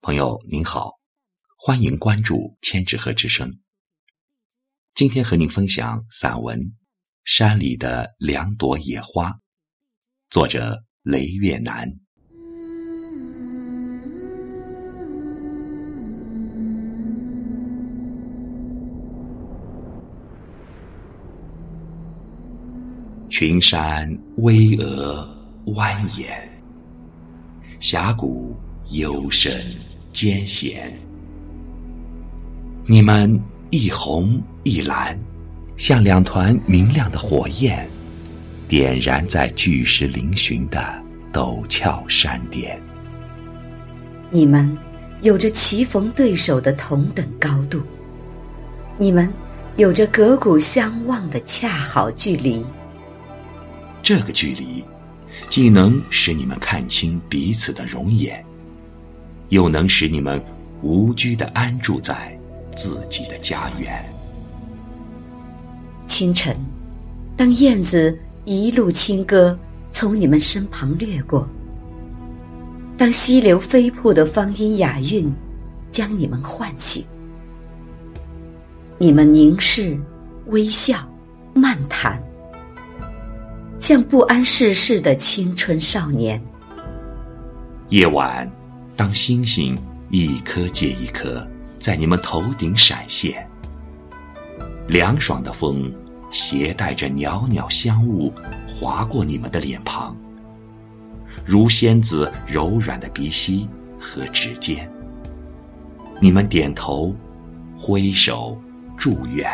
[0.00, 0.92] 朋友您好，
[1.56, 3.58] 欢迎关注千纸鹤之声。
[4.94, 6.58] 今天和您分享散文
[7.24, 9.30] 《山里的两朵野花》，
[10.30, 11.92] 作者雷月南。
[23.28, 25.28] 群山巍峨
[25.66, 26.48] 蜿蜒，
[27.80, 28.56] 峡谷
[28.90, 29.60] 幽深
[30.12, 30.92] 艰险。
[32.86, 33.38] 你们
[33.70, 35.18] 一红一蓝，
[35.76, 37.88] 像两团明亮的火焰，
[38.66, 42.80] 点燃在巨石嶙峋的陡峭山巅。
[44.30, 44.76] 你们
[45.20, 47.82] 有着棋逢对手的同等高度，
[48.96, 49.30] 你们
[49.76, 52.64] 有着隔骨相望的恰好距离。
[54.02, 54.82] 这个距离，
[55.50, 58.42] 既能使你们看清彼此的容颜，
[59.48, 60.42] 又能使你们
[60.82, 62.38] 无拘的安住在
[62.72, 64.04] 自己的家园。
[66.06, 66.56] 清晨，
[67.36, 69.58] 当燕子一路轻歌
[69.92, 71.48] 从你们身旁掠过，
[72.96, 75.32] 当溪流飞瀑的芳音雅韵
[75.92, 77.04] 将你们唤醒，
[78.98, 79.98] 你们凝视、
[80.46, 80.98] 微笑、
[81.54, 82.20] 漫谈。
[83.78, 86.42] 像不谙世事的青春少年。
[87.90, 88.50] 夜晚，
[88.98, 89.78] 当星星
[90.10, 91.46] 一颗接一颗
[91.78, 93.48] 在你们头顶闪现，
[94.88, 95.94] 凉爽的风
[96.32, 98.32] 携带着袅袅香雾
[98.68, 100.16] 划过你们的脸庞，
[101.44, 103.68] 如仙子柔软的鼻息
[104.00, 104.90] 和指尖。
[106.20, 107.14] 你们点头，
[107.76, 108.60] 挥手，
[108.96, 109.48] 祝愿，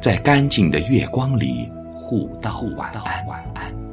[0.00, 1.70] 在干净的月光里。
[1.92, 3.26] 互道晚安。
[3.26, 3.87] 晚安。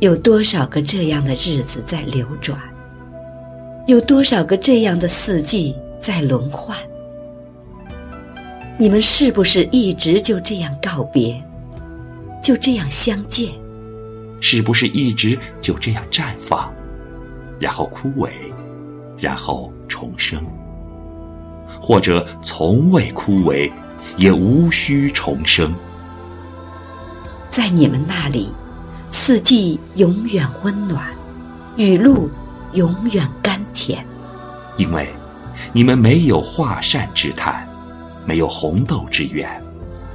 [0.00, 2.56] 有多少个这样的日子在流转？
[3.88, 6.76] 有多少个这样的四季在轮换？
[8.78, 11.42] 你们是不是一直就这样告别，
[12.40, 13.52] 就这样相见？
[14.40, 16.72] 是不是一直就这样绽放，
[17.58, 18.30] 然后枯萎，
[19.18, 20.40] 然后重生？
[21.80, 23.68] 或者从未枯萎？
[24.16, 25.74] 也无需重生。
[27.50, 28.48] 在你们那里，
[29.28, 31.06] 四季永远温暖，
[31.76, 32.30] 雨露
[32.72, 34.02] 永远甘甜。
[34.78, 35.06] 因为
[35.70, 37.68] 你们没有华善之叹，
[38.24, 39.46] 没有红豆之怨，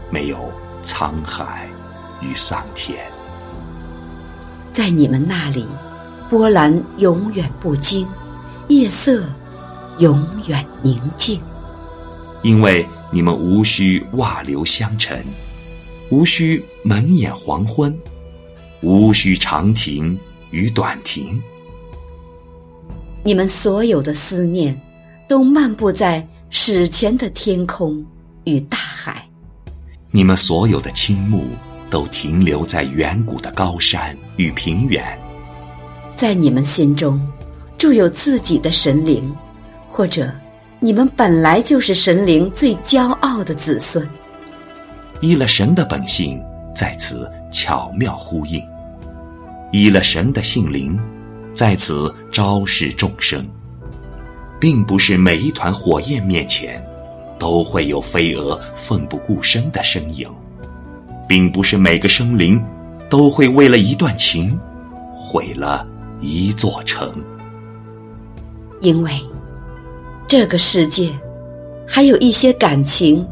[0.10, 0.52] 没有
[0.84, 1.70] 沧海
[2.22, 3.06] 与桑田。
[4.74, 5.68] 在你们那里，
[6.28, 8.08] 波澜永远不惊，
[8.68, 9.22] 夜色
[10.00, 11.40] 永远宁静。
[12.42, 12.84] 因为。
[13.12, 15.24] 你们无需瓦流香尘，
[16.10, 17.96] 无需门掩黄昏，
[18.84, 20.18] 无需长亭
[20.52, 21.42] 与短亭。
[23.24, 24.80] 你们所有的思念，
[25.28, 28.06] 都漫步在史前的天空
[28.44, 29.26] 与大海。
[30.12, 31.48] 你们所有的倾慕，
[31.90, 35.04] 都停留在远古的高山与平原。
[36.16, 37.20] 在你们心中，
[37.78, 39.34] 住有自己的神灵，
[39.90, 40.32] 或者。
[40.80, 44.06] 你们本来就是神灵最骄傲的子孙，
[45.22, 46.38] 依了神的本性，
[46.76, 48.62] 在此巧妙呼应；
[49.74, 50.98] 依了神的性灵，
[51.54, 53.46] 在此昭示众生。
[54.60, 56.82] 并不是每一团火焰面前，
[57.38, 60.30] 都会有飞蛾奋不顾身的身影；
[61.28, 62.64] 并不是每个生灵，
[63.10, 64.58] 都会为了一段情，
[65.18, 65.86] 毁了
[66.22, 67.14] 一座城。
[68.80, 69.12] 因为。
[70.26, 71.14] 这个世界，
[71.86, 73.24] 还有一些感情，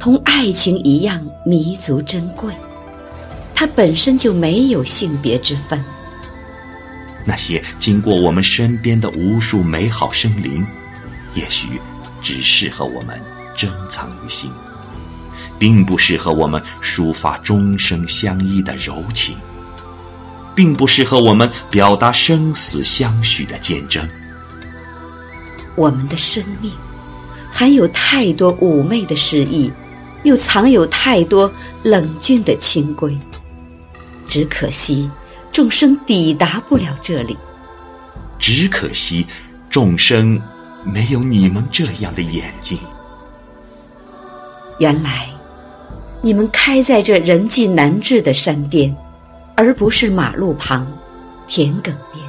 [0.00, 2.52] 同爱情一样弥足珍贵。
[3.58, 5.82] 它本身就没有性别之分。
[7.24, 10.64] 那些经过我们身边的无数美好生灵，
[11.34, 11.66] 也许
[12.22, 13.20] 只适合我们
[13.56, 14.48] 珍藏于心，
[15.58, 19.36] 并不适合我们抒发终生相依的柔情，
[20.54, 24.08] 并不适合我们表达生死相许的坚贞。
[25.74, 26.70] 我们的生命
[27.50, 29.68] 含有太多妩媚的诗意，
[30.22, 31.52] 又藏有太多
[31.82, 33.18] 冷峻的清规。
[34.28, 35.10] 只可惜
[35.50, 37.36] 众生抵达不了这里。
[38.38, 39.26] 只可惜
[39.68, 40.40] 众生
[40.84, 42.78] 没有你们这样的眼睛。
[44.78, 45.28] 原来
[46.22, 48.94] 你们开在这人迹难至的山巅，
[49.56, 50.86] 而不是马路旁、
[51.48, 52.24] 田埂边，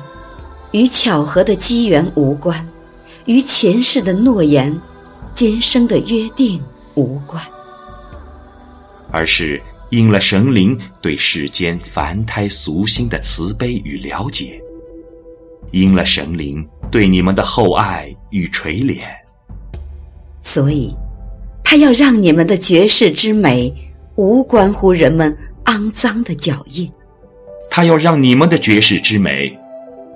[0.71, 2.67] 与巧合的机缘无关。
[3.25, 4.75] 与前世的诺言、
[5.35, 6.59] 今生的约定
[6.95, 7.43] 无关，
[9.11, 14.61] 而是应了神灵对世间凡胎俗心的慈悲与了解，
[15.71, 18.99] 应了神灵对你们的厚爱与垂怜。
[20.41, 20.95] 所以，
[21.63, 23.73] 他要让你们的绝世之美
[24.15, 26.91] 无关乎人们肮脏的脚印。
[27.69, 29.55] 他要让你们的绝世之美，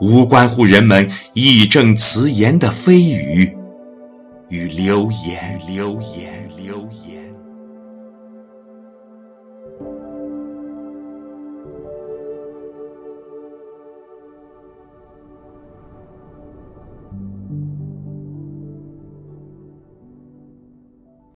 [0.02, 3.52] 无关乎人们义正辞严的蜚语
[4.50, 7.32] 与流言，流言，流言。